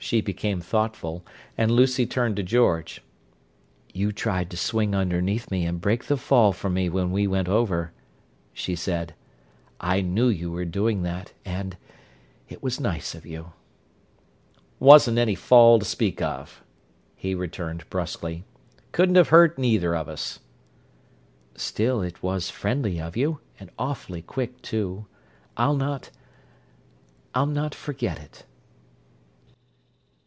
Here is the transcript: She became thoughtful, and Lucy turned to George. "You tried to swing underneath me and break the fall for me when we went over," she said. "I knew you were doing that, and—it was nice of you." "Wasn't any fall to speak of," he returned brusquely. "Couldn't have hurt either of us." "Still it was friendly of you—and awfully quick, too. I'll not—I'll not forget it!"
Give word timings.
She 0.00 0.20
became 0.20 0.60
thoughtful, 0.60 1.26
and 1.58 1.72
Lucy 1.72 2.06
turned 2.06 2.36
to 2.36 2.42
George. 2.44 3.02
"You 3.92 4.12
tried 4.12 4.48
to 4.50 4.56
swing 4.56 4.94
underneath 4.94 5.50
me 5.50 5.66
and 5.66 5.80
break 5.80 6.04
the 6.06 6.16
fall 6.16 6.52
for 6.52 6.70
me 6.70 6.88
when 6.88 7.10
we 7.10 7.26
went 7.26 7.48
over," 7.48 7.92
she 8.52 8.76
said. 8.76 9.12
"I 9.80 10.00
knew 10.00 10.28
you 10.28 10.52
were 10.52 10.64
doing 10.64 11.02
that, 11.02 11.32
and—it 11.44 12.62
was 12.62 12.80
nice 12.80 13.16
of 13.16 13.26
you." 13.26 13.52
"Wasn't 14.78 15.18
any 15.18 15.34
fall 15.34 15.80
to 15.80 15.84
speak 15.84 16.22
of," 16.22 16.62
he 17.16 17.34
returned 17.34 17.90
brusquely. 17.90 18.44
"Couldn't 18.92 19.16
have 19.16 19.28
hurt 19.30 19.58
either 19.58 19.96
of 19.96 20.08
us." 20.08 20.38
"Still 21.56 22.02
it 22.02 22.22
was 22.22 22.50
friendly 22.50 23.00
of 23.00 23.16
you—and 23.16 23.68
awfully 23.76 24.22
quick, 24.22 24.62
too. 24.62 25.06
I'll 25.56 25.74
not—I'll 25.76 27.46
not 27.46 27.74
forget 27.74 28.18
it!" 28.20 28.44